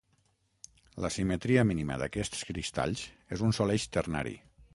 [1.05, 3.05] La simetria mínima d'aquests cristalls
[3.37, 4.35] és un sol eix ternari.